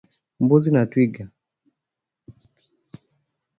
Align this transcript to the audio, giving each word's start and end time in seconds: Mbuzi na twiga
Mbuzi 0.43 0.69
na 0.71 0.81
twiga 0.91 1.23